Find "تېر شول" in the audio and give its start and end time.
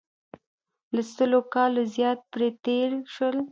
2.65-3.37